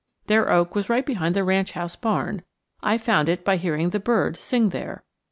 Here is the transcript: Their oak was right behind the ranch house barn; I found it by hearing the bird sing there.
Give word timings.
Their 0.25 0.49
oak 0.49 0.73
was 0.73 0.89
right 0.89 1.05
behind 1.05 1.35
the 1.35 1.43
ranch 1.43 1.73
house 1.73 1.95
barn; 1.95 2.41
I 2.81 2.97
found 2.97 3.29
it 3.29 3.45
by 3.45 3.57
hearing 3.57 3.91
the 3.91 3.99
bird 3.99 4.35
sing 4.35 4.69
there. 4.69 5.03